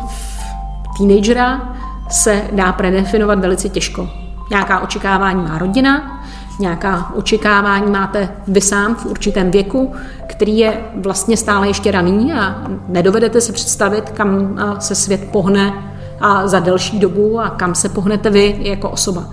teenagera 0.99 1.77
se 2.11 2.43
dá 2.53 2.73
predefinovat 2.73 3.39
velice 3.39 3.69
těžko. 3.69 4.11
Nějaká 4.51 4.81
očekávání 4.81 5.43
má 5.43 5.59
rodina, 5.59 6.23
nějaká 6.61 7.13
očekávání 7.15 7.91
máte 7.91 8.29
vy 8.47 8.61
sám 8.61 8.95
v 8.95 9.07
určitém 9.07 9.51
věku, 9.51 9.95
který 10.27 10.59
je 10.59 10.81
vlastně 10.97 11.37
stále 11.37 11.69
ještě 11.69 11.91
raný 11.91 12.33
a 12.33 12.63
nedovedete 12.89 13.41
se 13.41 13.53
představit, 13.53 14.11
kam 14.11 14.59
se 14.79 14.95
svět 14.95 15.29
pohne 15.33 15.94
a 16.21 16.47
za 16.47 16.61
delší 16.61 16.99
dobu 16.99 17.41
a 17.41 17.51
kam 17.51 17.75
se 17.75 17.89
pohnete 17.89 18.31
vy 18.31 18.57
jako 18.61 18.91
osoba. 18.91 19.25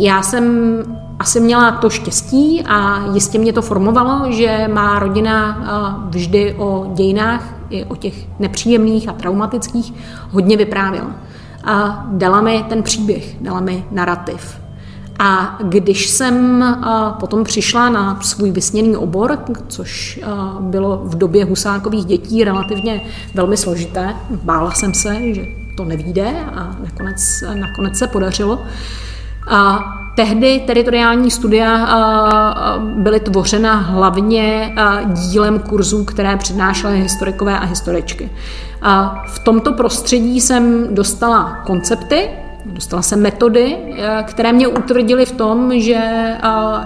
Já 0.00 0.22
jsem 0.22 0.76
asi 1.18 1.40
měla 1.40 1.70
to 1.70 1.90
štěstí 1.90 2.62
a 2.62 3.06
jistě 3.14 3.38
mě 3.38 3.52
to 3.52 3.62
formovalo, 3.62 4.32
že 4.32 4.68
má 4.72 4.98
rodina 4.98 5.58
vždy 6.08 6.54
o 6.58 6.90
dějinách, 6.94 7.44
i 7.70 7.84
o 7.84 7.96
těch 7.96 8.14
nepříjemných 8.38 9.08
a 9.08 9.12
traumatických, 9.12 9.94
hodně 10.30 10.56
vyprávěla. 10.56 11.10
A 11.64 12.06
dala 12.10 12.40
mi 12.40 12.64
ten 12.68 12.82
příběh, 12.82 13.36
dala 13.40 13.60
mi 13.60 13.84
narrativ. 13.90 14.60
A 15.18 15.58
když 15.62 16.08
jsem 16.08 16.64
potom 17.20 17.44
přišla 17.44 17.88
na 17.88 18.20
svůj 18.20 18.50
vysněný 18.50 18.96
obor, 18.96 19.38
což 19.68 20.20
bylo 20.60 21.02
v 21.04 21.18
době 21.18 21.44
husákových 21.44 22.04
dětí 22.04 22.44
relativně 22.44 23.00
velmi 23.34 23.56
složité, 23.56 24.14
bála 24.30 24.70
jsem 24.70 24.94
se, 24.94 25.34
že 25.34 25.42
to 25.76 25.84
nevíde 25.84 26.34
a 26.54 26.76
nakonec, 26.84 27.44
nakonec 27.54 27.98
se 27.98 28.06
podařilo. 28.06 28.62
A 29.48 29.78
tehdy 30.16 30.62
teritoriální 30.66 31.30
studia 31.30 31.88
byly 32.78 33.20
tvořena 33.20 33.74
hlavně 33.74 34.74
dílem 35.06 35.58
kurzů, 35.58 36.04
které 36.04 36.36
přednášely 36.36 37.00
historikové 37.00 37.58
a 37.58 37.64
historičky. 37.64 38.30
A 38.82 39.22
v 39.28 39.38
tomto 39.38 39.72
prostředí 39.72 40.40
jsem 40.40 40.94
dostala 40.94 41.62
koncepty, 41.66 42.28
Dostala 42.72 43.02
jsem 43.02 43.22
metody, 43.22 43.76
eh, 43.96 44.24
které 44.26 44.52
mě 44.52 44.68
utvrdily 44.68 45.26
v 45.26 45.32
tom, 45.32 45.78
že 45.78 45.94
eh, 45.94 46.38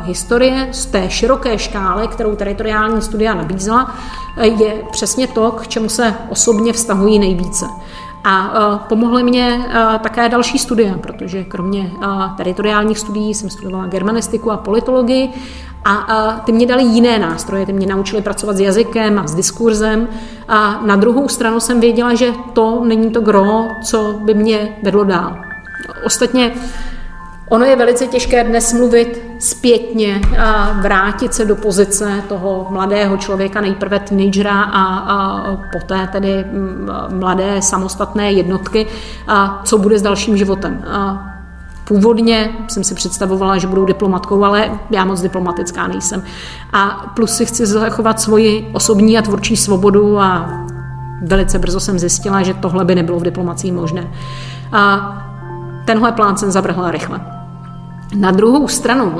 historie 0.02 0.68
z 0.70 0.86
té 0.86 1.10
široké 1.10 1.58
škály, 1.58 2.08
kterou 2.08 2.36
teritoriální 2.36 3.02
studia 3.02 3.34
nabízela, 3.34 3.94
eh, 4.36 4.46
je 4.46 4.82
přesně 4.90 5.26
to, 5.26 5.50
k 5.50 5.68
čemu 5.68 5.88
se 5.88 6.14
osobně 6.28 6.72
vztahují 6.72 7.18
nejvíce. 7.18 7.66
A 8.24 8.78
pomohly 8.88 9.22
mě 9.22 9.66
také 10.02 10.28
další 10.28 10.58
studie, 10.58 10.94
protože 11.00 11.44
kromě 11.44 11.90
teritoriálních 12.36 12.98
studií 12.98 13.34
jsem 13.34 13.50
studovala 13.50 13.86
germanistiku 13.86 14.50
a 14.50 14.56
politologii 14.56 15.30
a 15.84 16.42
ty 16.46 16.52
mě 16.52 16.66
dali 16.66 16.82
jiné 16.82 17.18
nástroje, 17.18 17.66
ty 17.66 17.72
mě 17.72 17.86
naučili 17.86 18.22
pracovat 18.22 18.56
s 18.56 18.60
jazykem 18.60 19.18
a 19.18 19.26
s 19.26 19.34
diskurzem. 19.34 20.08
A 20.48 20.80
na 20.86 20.96
druhou 20.96 21.28
stranu 21.28 21.60
jsem 21.60 21.80
věděla, 21.80 22.14
že 22.14 22.32
to 22.52 22.84
není 22.84 23.10
to 23.10 23.20
gro, 23.20 23.64
co 23.84 24.14
by 24.24 24.34
mě 24.34 24.76
vedlo 24.82 25.04
dál. 25.04 25.51
Ostatně 26.04 26.52
ono 27.48 27.64
je 27.64 27.76
velice 27.76 28.06
těžké 28.06 28.44
dnes 28.44 28.72
mluvit 28.72 29.22
zpětně 29.38 30.20
a 30.38 30.72
vrátit 30.80 31.34
se 31.34 31.44
do 31.44 31.56
pozice 31.56 32.22
toho 32.28 32.66
mladého 32.70 33.16
člověka, 33.16 33.60
nejprve 33.60 33.98
teenagera 33.98 34.62
a, 34.62 34.98
a 34.98 35.42
poté 35.72 36.08
tedy 36.12 36.44
mm, 36.52 36.88
mladé 37.08 37.62
samostatné 37.62 38.32
jednotky, 38.32 38.86
a 39.28 39.60
co 39.64 39.78
bude 39.78 39.98
s 39.98 40.02
dalším 40.02 40.36
životem. 40.36 40.84
A 40.90 41.28
Původně 41.84 42.50
jsem 42.68 42.84
si 42.84 42.94
představovala, 42.94 43.58
že 43.58 43.66
budu 43.66 43.84
diplomatkou, 43.84 44.44
ale 44.44 44.70
já 44.90 45.04
moc 45.04 45.20
diplomatická 45.20 45.86
nejsem. 45.86 46.22
A 46.72 47.12
plus 47.16 47.36
si 47.36 47.46
chci 47.46 47.66
zachovat 47.66 48.20
svoji 48.20 48.70
osobní 48.72 49.18
a 49.18 49.22
tvůrčí 49.22 49.56
svobodu 49.56 50.18
a 50.18 50.50
velice 51.22 51.58
brzo 51.58 51.80
jsem 51.80 51.98
zjistila, 51.98 52.42
že 52.42 52.54
tohle 52.54 52.84
by 52.84 52.94
nebylo 52.94 53.18
v 53.18 53.22
diplomacii 53.22 53.72
možné. 53.72 54.10
A 54.72 55.31
tenhle 55.84 56.12
plán 56.12 56.36
jsem 56.36 56.50
zavrhla 56.50 56.90
rychle. 56.90 57.20
Na 58.16 58.30
druhou 58.30 58.68
stranu 58.68 59.12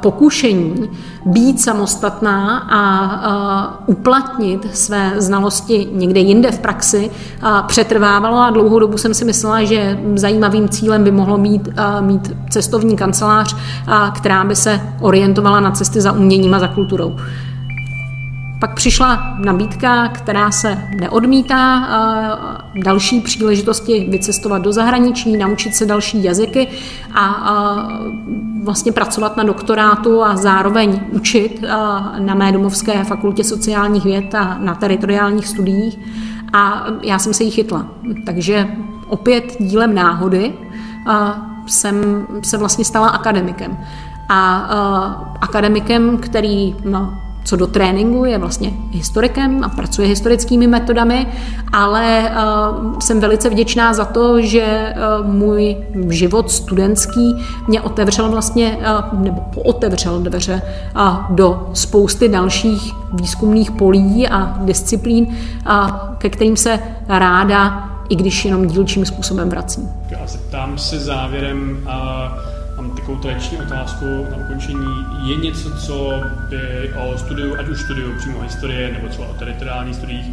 pokušení 0.00 0.90
být 1.24 1.60
samostatná 1.60 2.58
a 2.58 3.88
uplatnit 3.88 4.76
své 4.76 5.12
znalosti 5.16 5.88
někde 5.92 6.20
jinde 6.20 6.50
v 6.50 6.58
praxi 6.58 7.10
přetrvávalo 7.66 8.38
a 8.38 8.50
dlouhou 8.50 8.78
dobu 8.78 8.98
jsem 8.98 9.14
si 9.14 9.24
myslela, 9.24 9.64
že 9.64 10.00
zajímavým 10.14 10.68
cílem 10.68 11.04
by 11.04 11.10
mohlo 11.10 11.38
být 11.38 11.68
mít 12.00 12.32
cestovní 12.50 12.96
kancelář, 12.96 13.56
která 14.14 14.44
by 14.44 14.56
se 14.56 14.80
orientovala 15.00 15.60
na 15.60 15.70
cesty 15.70 16.00
za 16.00 16.12
uměním 16.12 16.54
a 16.54 16.58
za 16.58 16.68
kulturou. 16.68 17.16
Pak 18.60 18.74
přišla 18.74 19.36
nabídka, 19.38 20.08
která 20.08 20.50
se 20.50 20.88
neodmítá, 21.00 21.88
další 22.84 23.20
příležitosti 23.20 24.06
vycestovat 24.10 24.62
do 24.62 24.72
zahraničí, 24.72 25.36
naučit 25.36 25.74
se 25.74 25.86
další 25.86 26.24
jazyky 26.24 26.68
a 27.14 27.52
vlastně 28.64 28.92
pracovat 28.92 29.36
na 29.36 29.44
doktorátu 29.44 30.24
a 30.24 30.36
zároveň 30.36 31.00
učit 31.10 31.64
na 32.18 32.34
mé 32.34 32.52
domovské 32.52 33.04
fakultě 33.04 33.44
sociálních 33.44 34.04
věd 34.04 34.34
a 34.34 34.58
na 34.58 34.74
teritoriálních 34.74 35.48
studiích 35.48 35.98
a 36.52 36.86
já 37.02 37.18
jsem 37.18 37.34
se 37.34 37.44
jí 37.44 37.50
chytla. 37.50 37.86
Takže 38.26 38.68
opět 39.08 39.56
dílem 39.60 39.94
náhody 39.94 40.52
jsem 41.66 42.26
se 42.42 42.58
vlastně 42.58 42.84
stala 42.84 43.08
akademikem. 43.08 43.78
A 44.28 44.56
akademikem, 45.40 46.18
který 46.18 46.76
co 47.44 47.56
do 47.56 47.66
tréninku, 47.66 48.24
je 48.24 48.38
vlastně 48.38 48.72
historikem 48.90 49.64
a 49.64 49.68
pracuje 49.68 50.08
historickými 50.08 50.66
metodami, 50.66 51.26
ale 51.72 52.32
uh, 52.82 52.98
jsem 52.98 53.20
velice 53.20 53.50
vděčná 53.50 53.94
za 53.94 54.04
to, 54.04 54.40
že 54.40 54.94
uh, 55.20 55.26
můj 55.26 55.76
život 56.08 56.50
studentský 56.50 57.34
mě 57.68 57.80
otevřel 57.80 58.30
vlastně, 58.30 58.78
uh, 59.12 59.20
nebo 59.20 59.40
pootevřel 59.40 60.20
dveře 60.20 60.62
do 61.30 61.70
spousty 61.72 62.28
dalších 62.28 62.92
výzkumných 63.12 63.70
polí 63.70 64.28
a 64.28 64.58
disciplín, 64.60 65.36
ke 66.18 66.30
kterým 66.30 66.56
se 66.56 66.78
ráda, 67.08 67.88
i 68.08 68.16
když 68.16 68.44
jenom 68.44 68.66
dílčím 68.66 69.06
způsobem 69.06 69.48
vracím. 69.48 69.88
Já 70.10 70.26
se 70.76 71.00
závěrem, 71.00 71.78
uh 71.84 72.59
mám 72.80 72.90
takovou 72.90 73.18
tradiční 73.18 73.58
otázku 73.58 74.04
na 74.30 74.36
ukončení. 74.36 75.06
Je 75.22 75.36
něco, 75.36 75.70
co 75.70 76.22
by 76.48 76.92
o 76.94 77.18
studiu, 77.18 77.56
ať 77.58 77.68
už 77.68 77.80
studiu 77.80 78.12
přímo 78.18 78.40
historie 78.40 78.92
nebo 78.92 79.08
třeba 79.08 79.28
o 79.28 79.34
teritoriálních 79.34 79.96
studiích, 79.96 80.26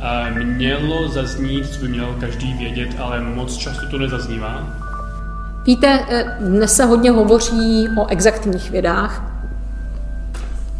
eh, 0.00 0.44
mělo 0.44 1.08
zaznít, 1.08 1.68
co 1.68 1.80
by 1.80 1.88
měl 1.88 2.16
každý 2.20 2.54
vědět, 2.54 2.88
ale 2.98 3.20
moc 3.20 3.56
často 3.56 3.86
to 3.86 3.98
nezaznívá? 3.98 4.66
Víte, 5.66 6.04
eh, 6.08 6.36
dnes 6.40 6.76
se 6.76 6.84
hodně 6.84 7.10
hovoří 7.10 7.88
o 7.98 8.06
exaktních 8.06 8.70
vědách, 8.70 9.22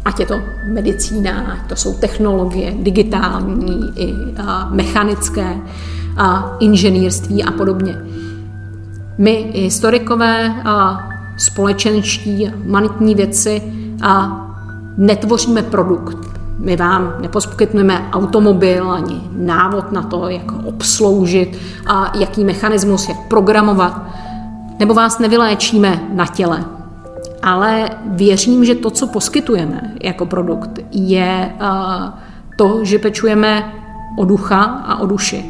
ať 0.05 0.19
je 0.19 0.25
to 0.25 0.41
medicína, 0.73 1.41
ať 1.41 1.69
to 1.69 1.75
jsou 1.75 1.93
technologie, 1.93 2.73
digitální 2.79 3.93
i 3.95 4.15
a 4.37 4.69
mechanické, 4.69 5.55
a 6.17 6.57
inženýrství 6.59 7.43
a 7.43 7.51
podobně. 7.51 7.95
My, 9.17 9.51
historikové, 9.53 10.55
a 10.65 11.09
společenští, 11.37 12.51
humanitní 12.65 13.15
věci 13.15 13.61
a 14.01 14.39
netvoříme 14.97 15.61
produkt. 15.61 16.17
My 16.59 16.75
vám 16.75 17.13
neposkytneme 17.21 18.09
automobil 18.11 18.91
ani 18.91 19.21
návod 19.31 19.91
na 19.91 20.01
to, 20.01 20.29
jak 20.29 20.51
obsloužit 20.65 21.57
a 21.85 22.17
jaký 22.17 22.43
mechanismus, 22.43 23.09
jak 23.09 23.17
programovat, 23.27 24.01
nebo 24.79 24.93
vás 24.93 25.19
nevyléčíme 25.19 26.01
na 26.13 26.25
těle. 26.25 26.65
Ale 27.41 27.89
věřím, 28.05 28.65
že 28.65 28.75
to, 28.75 28.89
co 28.89 29.07
poskytujeme 29.07 29.93
jako 30.03 30.25
produkt, 30.25 30.79
je 30.91 31.53
to, 32.57 32.85
že 32.85 32.99
pečujeme 32.99 33.73
o 34.17 34.25
ducha 34.25 34.63
a 34.63 34.99
o 34.99 35.05
duši. 35.05 35.45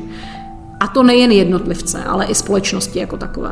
A 0.80 0.88
to 0.88 1.04
nejen 1.04 1.32
jednotlivce, 1.32 2.04
ale 2.04 2.26
i 2.26 2.36
společnosti 2.36 3.00
jako 3.00 3.18
takové. 3.18 3.52